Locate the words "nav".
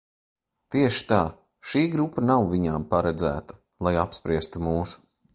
2.29-2.45